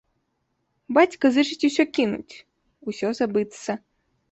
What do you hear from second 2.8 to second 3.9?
усё забыцца.